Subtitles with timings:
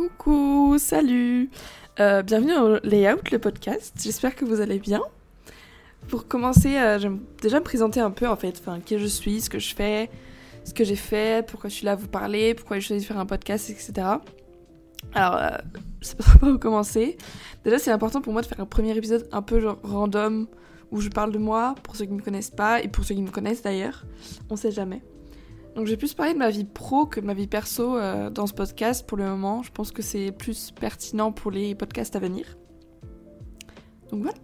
[0.00, 1.50] Coucou, salut
[2.00, 3.94] euh, Bienvenue au Layout, le podcast.
[4.02, 5.02] J'espère que vous allez bien.
[6.08, 9.42] Pour commencer, euh, j'aime déjà me présenter un peu en fait, enfin, qui je suis,
[9.42, 10.08] ce que je fais,
[10.64, 13.08] ce que j'ai fait, pourquoi je suis là à vous parler, pourquoi j'ai choisi de
[13.08, 13.92] faire un podcast, etc.
[15.14, 15.50] Alors, euh,
[16.00, 17.18] je sais pas où commencer.
[17.64, 20.46] Déjà, c'est important pour moi de faire un premier épisode un peu genre random,
[20.92, 23.22] où je parle de moi, pour ceux qui me connaissent pas, et pour ceux qui
[23.22, 24.06] me connaissent d'ailleurs.
[24.48, 25.02] On sait jamais.
[25.74, 28.46] Donc j'ai plus parler de ma vie pro que de ma vie perso euh, dans
[28.46, 29.62] ce podcast pour le moment.
[29.62, 32.56] Je pense que c'est plus pertinent pour les podcasts à venir.
[34.10, 34.36] Donc voilà.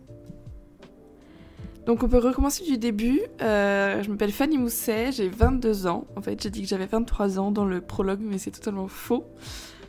[1.84, 3.20] Donc on peut recommencer du début.
[3.42, 6.06] Euh, je m'appelle Fanny Mousset, j'ai 22 ans.
[6.16, 9.24] En fait, j'ai dit que j'avais 23 ans dans le prologue, mais c'est totalement faux.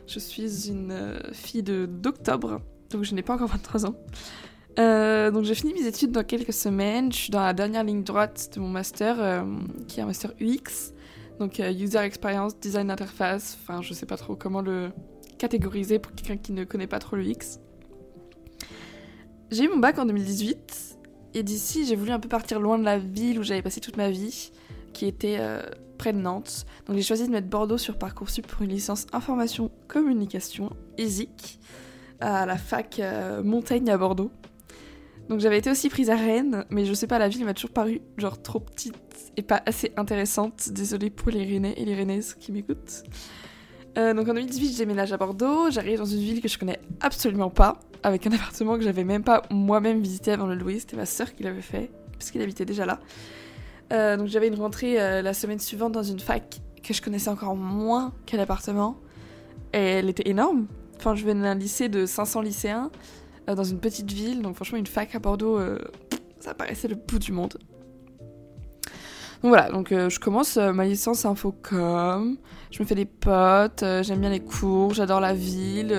[0.07, 2.61] Je suis une euh, fille d'octobre,
[2.91, 3.95] donc je n'ai pas encore 23 ans.
[5.31, 7.11] donc j'ai fini mes études dans quelques semaines.
[7.11, 9.43] Je suis dans la dernière ligne droite de mon master,
[9.87, 10.93] qui est un master UX.
[11.39, 14.89] Donc euh, User Experience, Design Interface, enfin je sais pas trop comment le
[15.37, 17.59] catégoriser pour quelqu'un qui ne connaît pas trop le X.
[19.51, 20.97] J'ai eu mon bac en 2018
[21.35, 23.97] et d'ici j'ai voulu un peu partir loin de la ville où j'avais passé toute
[23.97, 24.51] ma vie,
[24.93, 25.61] qui était euh,
[25.97, 26.65] près de Nantes.
[26.85, 31.59] Donc j'ai choisi de mettre Bordeaux sur Parcoursup pour une licence information communication, ESIC,
[32.19, 34.31] à la fac euh, Montaigne à Bordeaux.
[35.29, 37.71] Donc j'avais été aussi prise à Rennes, mais je sais pas, la ville m'a toujours
[37.71, 38.95] paru genre trop petite
[39.37, 40.69] et pas assez intéressante.
[40.71, 43.03] Désolée pour les Rennais et les Rennaises qui m'écoutent.
[43.97, 45.69] Euh, donc en 2018, je déménage à Bordeaux.
[45.69, 49.23] J'arrive dans une ville que je connais absolument pas, avec un appartement que j'avais même
[49.23, 50.79] pas moi-même visité avant le louer.
[50.79, 52.99] C'était ma sœur qui l'avait fait, parce qu'elle habitait déjà là.
[53.93, 57.29] Euh, donc j'avais une rentrée euh, la semaine suivante dans une fac que je connaissais
[57.29, 58.97] encore moins qu'un appartement.
[59.73, 60.67] Et elle était énorme.
[60.97, 62.91] Enfin, je venais d'un lycée de 500 lycéens.
[63.47, 64.41] Dans une petite ville.
[64.41, 65.57] Donc franchement, une fac à Bordeaux,
[66.41, 67.57] ça paraissait le bout du monde.
[69.43, 72.37] Donc voilà, donc euh, je commence ma licence infocom,
[72.71, 75.89] je me fais des potes, j'aime bien les cours, j'adore la ville.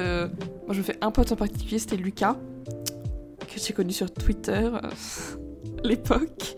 [0.67, 2.37] moi je me fais un pote en particulier, c'était Lucas,
[3.41, 4.69] que j'ai connu sur Twitter
[5.85, 6.57] l'époque.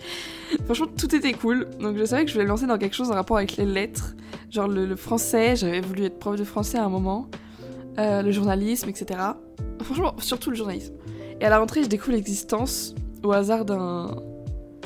[0.64, 3.14] Franchement tout était cool, donc je savais que je voulais lancer dans quelque chose en
[3.14, 4.14] rapport avec les lettres,
[4.50, 7.28] genre le français, j'avais voulu être prof de français à un moment,
[7.98, 9.20] le journalisme, etc.
[9.82, 10.94] Franchement, surtout le journalisme.
[11.40, 14.16] Et à la rentrée, je découvre l'existence au hasard d'un.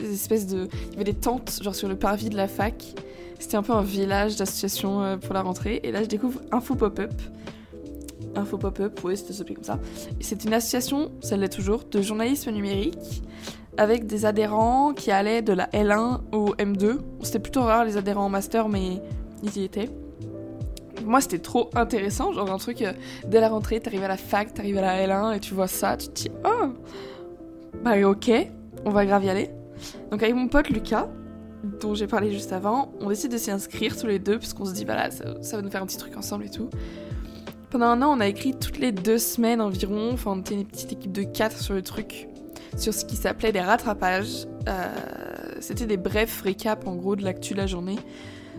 [0.01, 0.69] Des espèces de.
[0.89, 2.95] Il y avait des tentes, genre sur le parvis de la fac.
[3.39, 5.81] C'était un peu un village d'associations euh, pour la rentrée.
[5.83, 7.13] Et là, je découvre Info Pop-Up.
[8.37, 9.79] Info Pop-Up, ouais, c'était s'appelait comme ça.
[10.21, 13.23] C'est une association, ça l'est toujours, de journalisme numérique
[13.77, 16.99] avec des adhérents qui allaient de la L1 au M2.
[17.23, 19.03] C'était plutôt rare les adhérents en master, mais
[19.43, 19.91] ils y étaient
[21.05, 22.33] moi, c'était trop intéressant.
[22.33, 22.93] Genre, un truc, euh,
[23.27, 25.97] dès la rentrée, t'arrives à la fac, t'arrives à la L1 et tu vois ça,
[25.97, 26.69] tu te dis, oh,
[27.83, 28.31] bah ok,
[28.85, 29.51] on va grave y aller.
[30.11, 31.09] Donc, avec mon pote Lucas,
[31.81, 34.73] dont j'ai parlé juste avant, on décide de s'y inscrire tous les deux, puisqu'on se
[34.73, 36.71] dit, bah là, ça, va nous faire un petit truc ensemble et tout.
[37.71, 40.67] Pendant un an, on a écrit toutes les deux semaines environ, enfin, on était une
[40.67, 42.29] petite équipe de quatre sur le truc,
[42.77, 44.47] sur ce qui s'appelait des rattrapages.
[44.69, 44.89] Euh,
[45.61, 47.97] c'était des brefs récaps, en gros, de l'actu de la journée.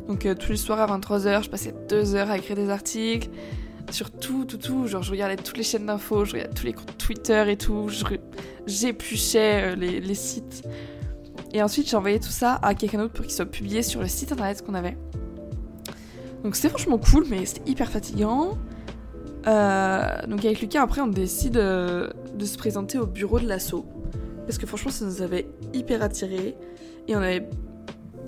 [0.08, 3.30] Donc euh, tous les soirs à 23h, je passais deux heures à écrire des articles
[3.92, 4.88] sur tout, tout, tout.
[4.88, 7.90] Genre je regardais toutes les chaînes d'infos, je regardais tous les comptes Twitter et tout.
[8.68, 10.64] J'épluchais euh, les, sites.
[11.56, 14.34] Et ensuite j'envoyais tout ça à quelqu'un d'autre pour qu'il soit publié sur le site
[14.34, 14.98] internet qu'on avait.
[16.44, 18.58] Donc c'était franchement cool, mais c'était hyper fatigant.
[19.48, 23.86] Euh, donc avec Lucas, après, on décide de, de se présenter au bureau de l'assaut.
[24.46, 26.58] Parce que franchement, ça nous avait hyper attiré.
[27.08, 27.48] Et on avait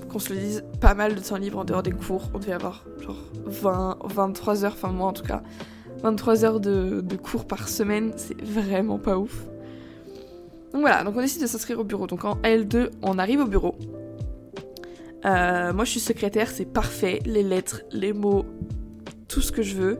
[0.10, 2.30] qu'on se le dise, pas mal de temps libre en dehors des cours.
[2.34, 5.44] On devait avoir genre 20, 23 heures, enfin moi en tout cas,
[6.02, 9.48] 23 heures de, cours par semaine, c'est vraiment pas ouf.
[10.78, 12.06] Donc voilà, donc on décide de s'inscrire au bureau.
[12.06, 13.74] Donc en L2, on arrive au bureau.
[15.26, 18.46] Euh, moi je suis secrétaire, c'est parfait, les lettres, les mots,
[19.28, 20.00] tout ce que je veux.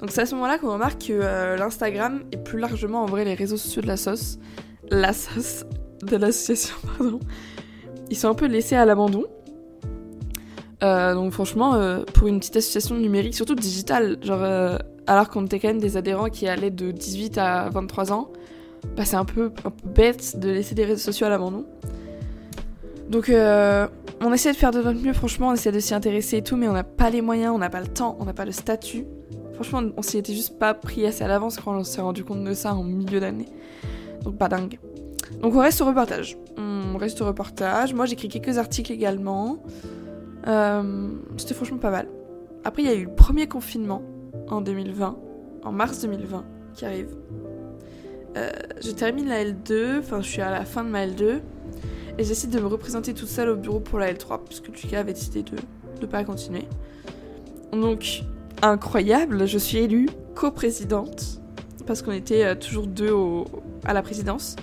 [0.00, 3.24] Donc c'est à ce moment-là qu'on remarque que euh, l'Instagram et plus largement en vrai
[3.24, 4.38] les réseaux sociaux de la sauce,
[4.90, 5.64] la sauce
[6.02, 7.20] de l'association, pardon,
[8.10, 9.24] ils sont un peu laissés à l'abandon.
[10.84, 15.68] Euh, donc franchement, pour une petite association numérique, surtout digitale, genre alors qu'on était quand
[15.68, 18.30] même des adhérents qui allaient de 18 à 23 ans,
[18.96, 19.52] bah c'est un peu,
[19.84, 21.64] bête de laisser des réseaux sociaux à l'abandon.
[23.08, 26.42] Donc on essaie de faire de notre mieux, franchement, on essaie de s'y intéresser et
[26.42, 28.44] tout, mais on n'a pas les moyens, on n'a pas le temps, on n'a pas
[28.44, 29.04] le statut.
[29.54, 32.44] Franchement, on s'y était juste pas pris assez à l'avance quand on s'est rendu compte
[32.44, 33.48] de ça en milieu d'année.
[34.22, 34.78] Donc pas dingue.
[35.40, 36.36] Donc on reste au reportage.
[36.56, 37.94] On reste au reportage.
[37.94, 39.58] Moi j'écris quelques articles également.
[40.46, 42.08] Euh, c'était franchement pas mal.
[42.64, 44.02] Après, il y a eu le premier confinement
[44.48, 45.16] en 2020,
[45.64, 46.44] en mars 2020,
[46.74, 47.16] qui arrive.
[48.36, 48.50] Euh,
[48.82, 51.40] je termine la L2, enfin, je suis à la fin de ma L2,
[52.18, 55.12] et j'essaie de me représenter toute seule au bureau pour la L3, puisque Lucas avait
[55.12, 55.56] décidé de
[56.00, 56.64] ne pas continuer.
[57.72, 58.22] Donc,
[58.62, 61.40] incroyable, je suis élue coprésidente,
[61.86, 63.14] parce qu'on était euh, toujours deux
[63.84, 64.56] à la présidence.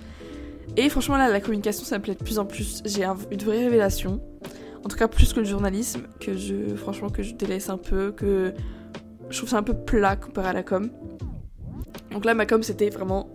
[0.77, 2.81] Et franchement, là, la communication, ça me plaît de plus en plus.
[2.85, 4.21] J'ai une vraie révélation.
[4.83, 8.11] En tout cas, plus que le journalisme, que je, franchement, que je délaisse un peu,
[8.11, 8.53] que
[9.29, 10.89] je trouve ça un peu plat comparé à la com.
[12.11, 13.29] Donc là, ma com, c'était vraiment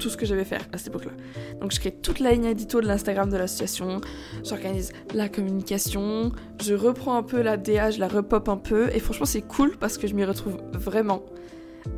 [0.00, 1.12] tout ce que j'avais faire à cette époque-là.
[1.60, 4.00] Donc je crée toute la ligne édito de l'Instagram de l'association,
[4.44, 8.98] j'organise la communication, je reprends un peu la DA, je la repop un peu, et
[8.98, 11.22] franchement c'est cool parce que je m'y retrouve vraiment.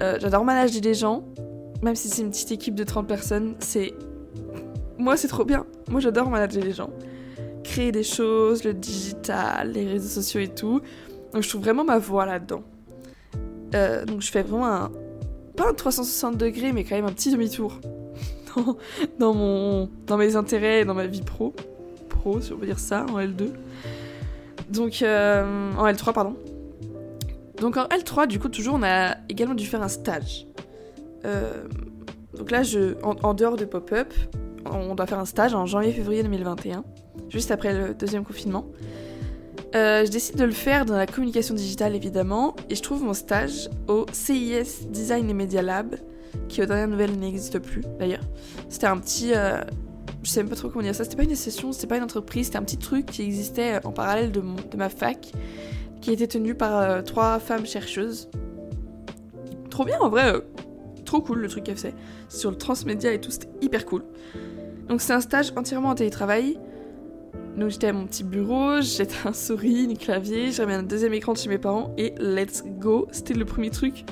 [0.00, 1.24] Euh, j'adore manager des gens,
[1.82, 3.94] même si c'est une petite équipe de 30 personnes, c'est...
[4.98, 6.90] Moi c'est trop bien, moi j'adore manager les gens.
[7.64, 10.80] Créer des choses, le digital, les réseaux sociaux et tout.
[11.32, 12.62] Donc je trouve vraiment ma voix là-dedans.
[13.74, 14.90] Euh, donc je fais vraiment un,
[15.56, 17.80] pas un 360 degrés, mais quand même un petit demi-tour
[19.18, 21.54] dans, mon, dans mes intérêts et dans ma vie pro.
[22.08, 23.50] Pro, si on peut dire ça, en L2.
[24.70, 26.36] Donc, euh, en L3, pardon.
[27.62, 30.48] Donc en L3, du coup, toujours, on a également dû faire un stage.
[31.24, 31.62] Euh,
[32.36, 34.12] donc là, je, en, dehors de pop-up,
[34.68, 36.82] on doit faire un stage en janvier-février 2021,
[37.28, 38.66] juste après le deuxième confinement.
[39.74, 43.14] Euh, je décide de le faire dans la communication digitale évidemment et je trouve mon
[43.14, 45.96] stage au CIS Design et Media Lab
[46.48, 48.24] qui aux dernières nouvelles n'existe plus d'ailleurs.
[48.68, 49.32] C'était un petit...
[49.34, 49.62] Euh,
[50.22, 52.02] je sais même pas trop comment dire ça, c'était pas une session, c'était pas une
[52.04, 55.32] entreprise, c'était un petit truc qui existait en parallèle de, de ma fac
[56.00, 58.28] qui était tenu par euh, trois femmes chercheuses.
[59.70, 60.34] Trop bien en vrai,
[61.06, 61.94] trop cool le truc qu'elle faisait.
[62.28, 64.04] Sur le transmédia et tout, c'était hyper cool.
[64.88, 66.58] Donc c'est un stage entièrement en télétravail
[67.56, 71.32] donc j'étais à mon petit bureau, j'étais un souris, un clavier, j'avais un deuxième écran
[71.32, 73.08] de chez mes parents et let's go.
[73.12, 74.04] C'était le premier truc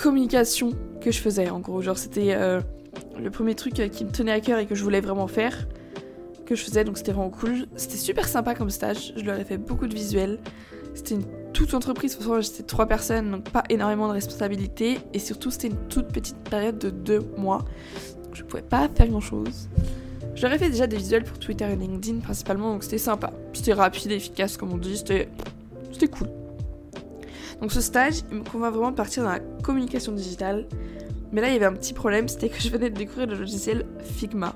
[0.00, 0.70] communication
[1.00, 1.82] que je faisais en gros.
[1.82, 2.60] Genre c'était euh,
[3.18, 5.66] le premier truc qui me tenait à cœur et que je voulais vraiment faire
[6.50, 7.66] que je faisais donc c'était vraiment cool.
[7.76, 10.40] C'était super sympa comme stage, je leur ai fait beaucoup de visuels.
[10.94, 15.52] C'était une toute entreprise, de j'étais trois personnes donc pas énormément de responsabilités et surtout
[15.52, 17.64] c'était une toute petite période de deux mois.
[18.24, 19.68] Donc je pouvais pas faire grand chose.
[20.40, 23.30] J'aurais fait déjà des visuels pour Twitter et LinkedIn principalement, donc c'était sympa.
[23.52, 25.28] C'était rapide efficace, comme on dit, c'était
[26.10, 26.28] cool.
[27.60, 30.66] Donc ce stage, il me convainc vraiment de partir dans la communication digitale.
[31.30, 33.34] Mais là, il y avait un petit problème, c'était que je venais de découvrir le
[33.34, 34.54] logiciel Figma.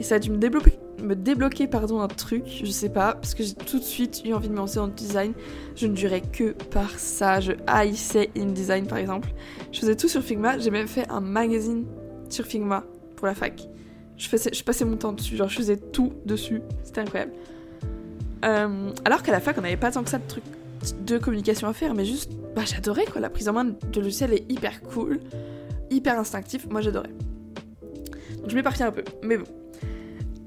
[0.00, 3.34] Et ça a dû me débloquer, me débloquer pardon, un truc, je sais pas, parce
[3.34, 5.34] que j'ai tout de suite eu envie de me lancer dans le design.
[5.76, 7.40] Je ne durais que par ça.
[7.40, 9.28] Je haïssais InDesign par exemple.
[9.70, 10.58] Je faisais tout sur Figma.
[10.58, 11.84] J'ai même fait un magazine
[12.30, 12.84] sur Figma
[13.16, 13.68] pour la fac.
[14.16, 17.32] Je, passais mon temps dessus, genre je faisais tout dessus, c'était incroyable.
[18.44, 20.44] Euh, alors qu'à la fac, on n'avait pas tant que ça de trucs
[21.04, 24.32] de communication à faire, mais juste, bah j'adorais quoi, la prise en main de logiciel
[24.34, 25.20] est hyper cool,
[25.90, 27.10] hyper instinctif, moi j'adorais.
[28.38, 29.46] Donc je m'éparpille un peu, mais bon.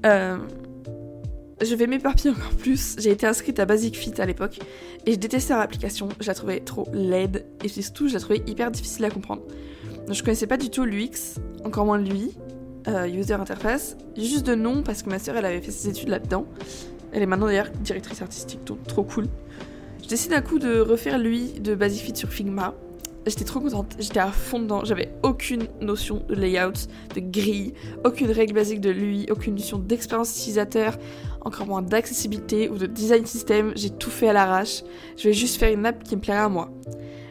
[0.06, 0.38] Euh,
[1.60, 2.96] je vais m'éparpiller encore plus.
[2.98, 4.60] J'ai été inscrite à Basic Fit à l'époque
[5.06, 6.08] et je détestais l'application.
[6.20, 9.42] Je la trouvais trop laide et surtout je la trouvais hyper difficile à comprendre.
[10.06, 12.36] Donc je connaissais pas du tout l'UX, encore moins lui.
[12.88, 16.08] Euh, user interface, juste de nom parce que ma sœur elle avait fait ses études
[16.08, 16.46] là-dedans.
[17.12, 19.26] Elle est maintenant d'ailleurs directrice artistique, donc trop cool.
[20.02, 22.74] Je décide d'un coup de refaire lui de Basifit sur Figma.
[23.26, 27.74] J'étais trop contente, j'étais à fond dedans, j'avais aucune notion de layout, de grille,
[28.06, 30.96] aucune règle basique de lui, aucune notion d'expérience utilisateur,
[31.42, 34.82] encore moins d'accessibilité ou de design system, j'ai tout fait à l'arrache.
[35.18, 36.70] Je vais juste faire une app qui me plairait à moi.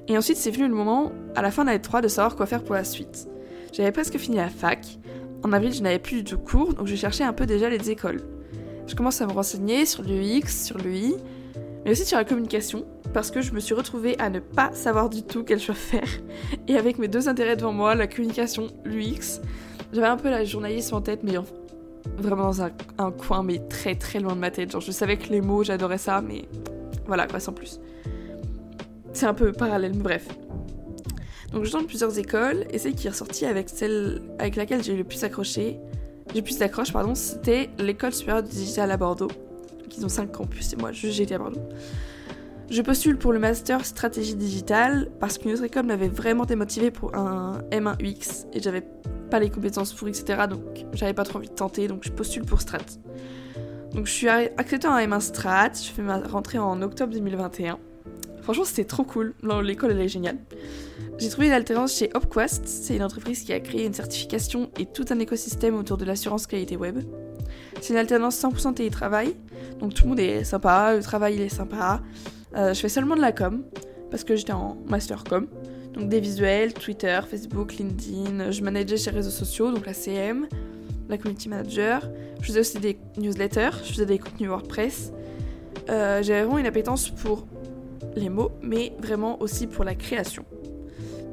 [0.07, 2.45] Et ensuite c'est venu le moment, à la fin de l'année 3, de savoir quoi
[2.45, 3.27] faire pour la suite.
[3.73, 4.99] J'avais presque fini la fac,
[5.47, 7.89] en avril, je n'avais plus du tout cours, donc je cherchais un peu déjà les
[7.89, 8.21] écoles.
[8.85, 11.15] Je commence à me renseigner sur l'UX, sur l'UI,
[11.85, 15.09] mais aussi sur la communication, parce que je me suis retrouvée à ne pas savoir
[15.09, 16.07] du tout quel choix faire.
[16.67, 19.41] Et avec mes deux intérêts devant moi, la communication, l'UX,
[19.93, 21.35] j'avais un peu la journaliste en tête, mais
[22.17, 24.71] vraiment dans un, un, coin, mais très très loin de ma tête.
[24.71, 26.45] Genre, je savais que les mots, j'adorais ça, mais
[27.05, 27.79] voilà, quoi, sans plus.
[29.13, 30.27] C'est un peu parallèle, mais bref.
[31.51, 34.95] Donc je tente plusieurs écoles et celle qui est ressortie avec celle avec laquelle j'ai
[34.95, 35.79] le plus accroché,
[36.33, 39.29] j'ai plus d'accroche pardon, c'était l'école supérieure du digital à Bordeaux.
[39.97, 41.61] ils ont 5 campus et moi été à Bordeaux.
[42.69, 47.15] Je postule pour le master stratégie digitale parce qu'une autre école m'avait vraiment démotivée pour
[47.15, 48.83] un M1 UX et j'avais
[49.31, 50.43] pas les compétences pour etc.
[50.49, 50.61] Donc
[50.91, 52.79] j'avais pas trop envie de tenter donc je postule pour Strat.
[53.93, 57.79] Donc je suis acceptée en M1 Strat, je fais ma rentrée en octobre 2021.
[58.47, 59.33] Franchement, c'était trop cool.
[59.61, 60.37] L'école, elle est géniale.
[61.17, 62.65] J'ai trouvé une alternance chez Opquest.
[62.65, 66.47] C'est une entreprise qui a créé une certification et tout un écosystème autour de l'assurance
[66.47, 66.97] qualité web.
[67.81, 69.35] C'est une alternance 100% télétravail.
[69.81, 72.01] Donc tout le monde est sympa, le travail il est sympa.
[72.55, 73.65] Euh, je fais seulement de la com
[74.11, 75.47] parce que j'étais en master com.
[75.93, 78.51] Donc des visuels, Twitter, Facebook, LinkedIn.
[78.51, 80.47] Je manageais chez réseaux sociaux, donc la CM,
[81.09, 82.09] la community manager.
[82.39, 85.11] Je faisais aussi des newsletters, je faisais des contenus WordPress.
[85.89, 87.45] Euh, J'avais vraiment une appétence pour
[88.17, 90.45] les mots, mais vraiment aussi pour la création.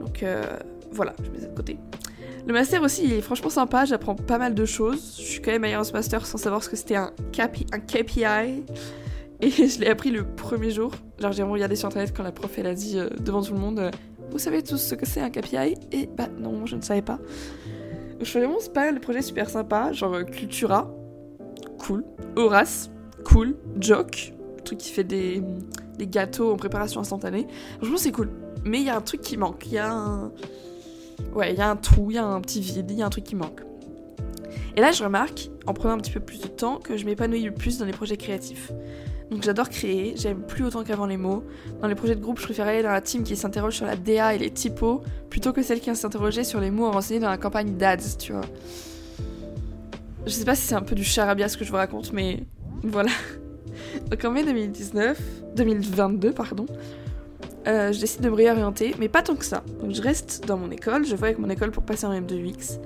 [0.01, 0.59] Donc euh,
[0.93, 1.79] voilà, je mets ça de côté.
[2.47, 5.17] Le master aussi, il est franchement sympa, j'apprends pas mal de choses.
[5.19, 8.65] Je suis quand même dans ce master sans savoir ce que c'était un, KPI.
[9.41, 10.93] Et je l'ai appris le premier jour.
[11.19, 13.61] Genre j'ai regardé sur internet quand la prof elle a dit euh, devant tout le
[13.61, 13.91] monde euh,
[14.31, 17.19] Vous savez tous ce que c'est un KPI Et bah non, je ne savais pas.
[18.21, 20.95] Je fais vraiment pas mal de projets super sympas, genre Cultura,
[21.79, 22.05] cool.
[22.37, 22.91] Horace,
[23.25, 23.57] cool.
[23.81, 25.43] Joke, le truc qui fait des,
[25.99, 27.47] gâteaux en préparation instantanée.
[27.79, 28.31] Franchement c'est cool.
[28.65, 30.33] Mais il y a un truc qui manque, il y a un
[31.35, 33.07] ouais, il y a un trou, il y a un petit vide, il y a
[33.07, 33.61] un truc qui manque.
[34.77, 37.43] Et là, je remarque, en prenant un petit peu plus de temps, que je m'épanouis
[37.43, 38.73] le plus dans les projets créatifs.
[39.31, 41.45] Donc j'adore créer, j'aime plus autant qu'avant les mots.
[41.81, 43.97] Dans les projets de groupe, je préfère aller dans la team qui s'interroge sur la
[43.97, 47.39] DA et les typos, plutôt que celle qui s'interrogeait sur les mots renseignés dans la
[47.39, 48.45] campagne d'ADS, tu vois.
[50.27, 52.45] Je sais pas si c'est un peu du charabia ce que je vous raconte, mais
[52.83, 53.11] voilà.
[54.11, 55.19] Donc en mai 2019,
[55.57, 56.67] 2022, pardon,
[57.67, 59.65] euh, je décide de me réorienter, mais pas tant que ça.
[59.81, 62.79] Donc je reste dans mon école, je vois avec mon école pour passer en M2UX.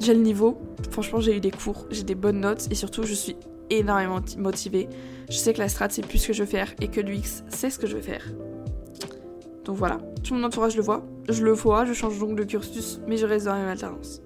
[0.00, 3.14] J'ai le niveau, franchement j'ai eu des cours, j'ai des bonnes notes et surtout je
[3.14, 3.36] suis
[3.70, 4.88] énormément motivée.
[5.30, 7.44] Je sais que la strat c'est plus ce que je veux faire et que l'UX
[7.48, 8.24] c'est ce que je veux faire.
[9.64, 13.00] Donc voilà, tout mon entourage le voit, je le vois, je change donc de cursus,
[13.06, 14.20] mais je reste dans la même alternance.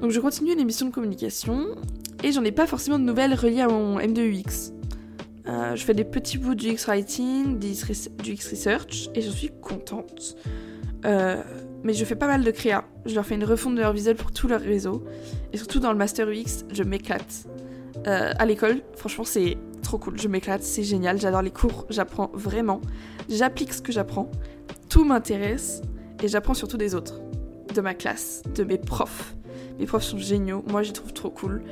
[0.00, 1.76] Donc je continue l'émission de communication
[2.22, 4.72] et j'en ai pas forcément de nouvelles reliées à mon M2UX.
[5.46, 10.36] Euh, je fais des petits bouts du X-Writing, du X-Research, et je suis contente.
[11.04, 11.42] Euh,
[11.82, 12.84] mais je fais pas mal de créa.
[13.04, 15.04] Je leur fais une refonte de leur visuel pour tout leur réseau.
[15.52, 17.46] Et surtout dans le Master UX, je m'éclate.
[18.06, 20.18] Euh, à l'école, franchement, c'est trop cool.
[20.18, 21.20] Je m'éclate, c'est génial.
[21.20, 22.80] J'adore les cours, j'apprends vraiment.
[23.28, 24.30] J'applique ce que j'apprends.
[24.88, 25.82] Tout m'intéresse.
[26.22, 27.20] Et j'apprends surtout des autres.
[27.74, 29.34] De ma classe, de mes profs.
[29.78, 30.64] Mes profs sont géniaux.
[30.70, 31.62] Moi, je les trouve trop cool.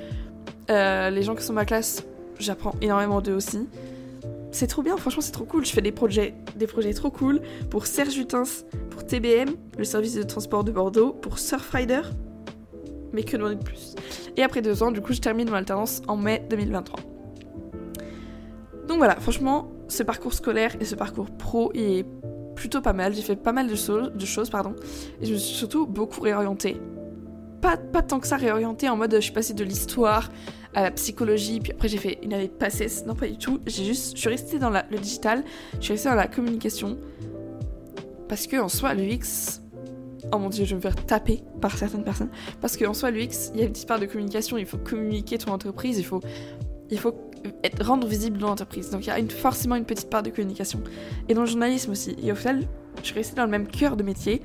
[1.11, 2.05] Les gens qui sont ma classe,
[2.39, 3.69] j'apprends énormément d'eux aussi.
[4.53, 5.65] C'est trop bien, franchement c'est trop cool.
[5.65, 10.15] Je fais des projets, des projets trop cool pour Serge Lutens, pour TBM, le service
[10.15, 12.03] de transport de Bordeaux, pour Surfrider,
[13.15, 13.95] mais que demander de plus.
[14.37, 17.01] Et après deux ans, du coup, je termine mon alternance en mai 2023.
[18.87, 22.05] Donc voilà, franchement, ce parcours scolaire et ce parcours pro est
[22.55, 23.15] plutôt pas mal.
[23.15, 24.75] J'ai fait pas mal de, de choses, pardon,
[25.21, 26.79] et je me suis surtout beaucoup réorientée.
[27.63, 30.31] Pas, pas tant que ça réorientée en mode je suis passée de l'histoire
[30.75, 33.05] à la psychologie, puis après j'ai fait une année de passesse.
[33.07, 33.61] Non, pas du tout.
[33.67, 36.99] J'ai juste, je suis restée dans le digital, je suis restée dans la communication.
[38.29, 39.63] Parce que en soi, le X,
[40.33, 42.31] oh mon dieu, je vais me faire taper par certaines personnes.
[42.61, 45.39] Parce qu'en soi, l'UX, il y a une petite part de communication, il faut communiquer
[45.39, 46.21] ton entreprise, il faut,
[46.91, 47.15] il faut
[47.63, 48.91] être, rendre visible l'entreprise.
[48.91, 50.81] Donc il y a forcément une petite part de communication.
[51.29, 52.17] Et dans le journalisme aussi.
[52.23, 52.67] Et au final,
[53.01, 54.43] je suis restée dans le même cœur de métier,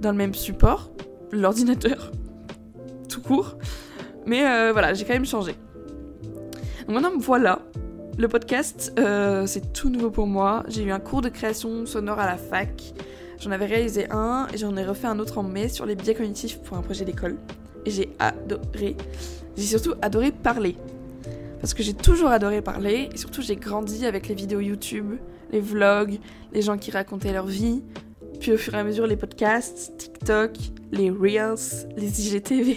[0.00, 0.92] dans le même support,
[1.32, 2.12] l'ordinateur,
[3.08, 3.56] tout court.
[4.26, 5.54] Mais euh, voilà, j'ai quand même changé.
[6.86, 7.60] Donc maintenant, voilà.
[8.16, 10.62] Le podcast, euh, c'est tout nouveau pour moi.
[10.68, 12.94] J'ai eu un cours de création sonore à la fac.
[13.40, 16.14] J'en avais réalisé un et j'en ai refait un autre en mai sur les biais
[16.14, 17.36] cognitifs pour un projet d'école.
[17.84, 18.96] Et j'ai adoré.
[19.56, 20.76] J'ai surtout adoré parler.
[21.60, 25.14] Parce que j'ai toujours adoré parler et surtout j'ai grandi avec les vidéos YouTube,
[25.50, 26.18] les vlogs,
[26.52, 27.82] les gens qui racontaient leur vie,
[28.38, 30.50] puis au fur et à mesure les podcasts, TikTok,
[30.92, 32.76] les Reels, les IGTV.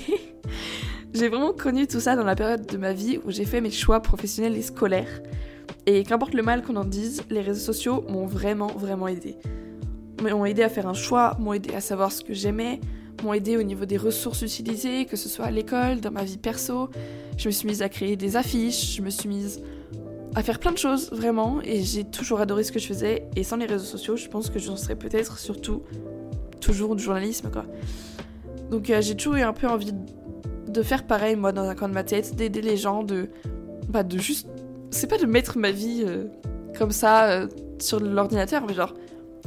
[1.13, 3.71] J'ai vraiment connu tout ça dans la période de ma vie où j'ai fait mes
[3.71, 5.21] choix professionnels et scolaires.
[5.85, 9.35] Et qu'importe le mal qu'on en dise, les réseaux sociaux m'ont vraiment, vraiment aidé.
[10.21, 12.81] M'ont aidé à faire un choix, m'ont aidé à savoir ce que j'aimais,
[13.23, 16.37] m'ont aidé au niveau des ressources utilisées, que ce soit à l'école, dans ma vie
[16.37, 16.89] perso.
[17.37, 19.61] Je me suis mise à créer des affiches, je me suis mise
[20.35, 23.27] à faire plein de choses, vraiment, et j'ai toujours adoré ce que je faisais.
[23.35, 25.83] Et sans les réseaux sociaux, je pense que j'en serais peut-être surtout
[26.59, 27.65] toujours du journalisme, quoi.
[28.69, 29.93] Donc euh, j'ai toujours eu un peu envie
[30.67, 33.29] de faire pareil, moi, dans un coin de ma tête, d'aider les gens, de.
[33.89, 34.47] Bah, de juste.
[34.91, 36.25] C'est pas de mettre ma vie euh,
[36.77, 37.47] comme ça euh,
[37.79, 38.93] sur l'ordinateur, mais genre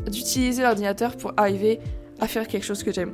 [0.07, 1.81] d'utiliser l'ordinateur pour arriver
[2.21, 3.13] à faire quelque chose que j'aime.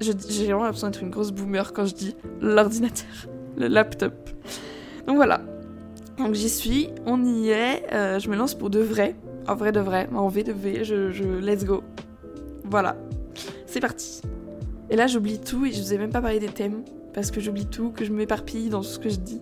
[0.00, 0.12] J'ai
[0.46, 4.12] vraiment l'impression d'être une grosse boomer quand je dis l'ordinateur, le laptop.
[5.06, 5.42] Donc voilà.
[6.18, 9.14] Donc j'y suis, on y est, euh, je me lance pour de vrai,
[9.46, 11.82] en vrai de vrai, en V de V, je, je let's go.
[12.64, 12.96] Voilà,
[13.66, 14.22] c'est parti.
[14.88, 16.82] Et là j'oublie tout et je vous ai même pas parlé des thèmes
[17.16, 19.40] parce que j'oublie tout, que je m'éparpille dans tout ce que je dis.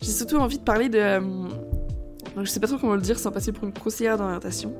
[0.00, 0.98] J'ai surtout envie de parler de.
[0.98, 1.20] Euh,
[2.38, 4.72] je sais pas trop comment le dire sans passer pour une conseillère d'orientation.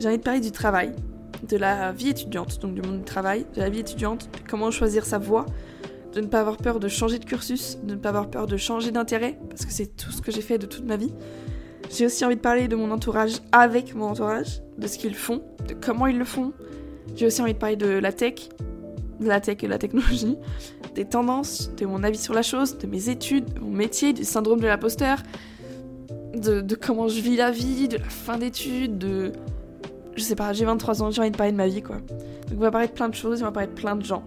[0.00, 0.92] J'ai envie de parler du travail,
[1.46, 5.04] de la vie étudiante, donc du monde du travail, de la vie étudiante, comment choisir
[5.04, 5.44] sa voie,
[6.14, 8.56] de ne pas avoir peur de changer de cursus, de ne pas avoir peur de
[8.56, 11.12] changer d'intérêt, parce que c'est tout ce que j'ai fait de toute ma vie.
[11.90, 15.42] J'ai aussi envie de parler de mon entourage avec mon entourage, de ce qu'ils font,
[15.68, 16.54] de comment ils le font.
[17.14, 18.48] J'ai aussi envie de parler de la tech,
[19.20, 20.38] de la tech et de la technologie,
[20.94, 24.24] des tendances, de mon avis sur la chose, de mes études, de mon métier, du
[24.24, 25.22] syndrome de l'imposteur,
[26.34, 29.32] de, de, comment je vis la vie, de la fin d'études, de...
[30.14, 31.96] Je sais pas, j'ai 23 ans, j'ai envie de parler de ma vie, quoi.
[31.96, 34.24] Donc, on va de plein de choses, on va de plein de gens.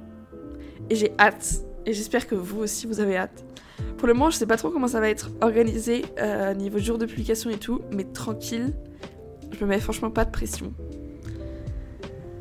[0.89, 1.61] Et j'ai hâte.
[1.85, 3.45] Et j'espère que vous aussi, vous avez hâte.
[3.97, 6.97] Pour le moment, je sais pas trop comment ça va être organisé euh, niveau jour
[6.97, 8.73] de publication et tout, mais tranquille.
[9.51, 10.73] Je me mets franchement pas de pression.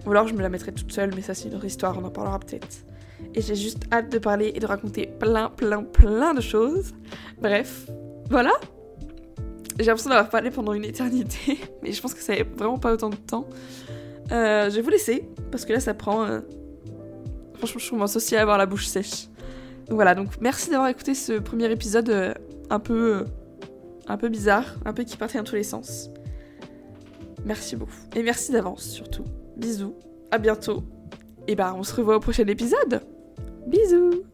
[0.07, 2.04] Ou alors je me la mettrai toute seule, mais ça c'est une autre histoire, on
[2.04, 2.85] en parlera peut-être.
[3.35, 6.92] Et j'ai juste hâte de parler et de raconter plein, plein, plein de choses.
[7.40, 7.87] Bref,
[8.30, 8.52] voilà.
[9.78, 12.92] J'ai l'impression d'avoir parlé pendant une éternité, mais je pense que ça n'a vraiment pas
[12.92, 13.49] autant de temps.
[14.30, 16.25] Euh, je vais vous laisser, parce que là ça prend...
[16.25, 16.40] Euh,
[17.54, 19.26] franchement, je commence aussi à avoir la bouche sèche.
[19.88, 22.35] Donc voilà, donc merci d'avoir écouté ce premier épisode euh,
[22.71, 23.25] un peu...
[24.06, 26.11] un peu bizarre, un peu qui partait dans tous les sens.
[27.44, 27.92] Merci beaucoup.
[28.14, 29.25] Et merci d'avance surtout.
[29.56, 29.94] Bisous,
[30.30, 30.85] à bientôt.
[31.46, 33.02] Et bah on se revoit au prochain épisode.
[33.66, 34.24] Bisous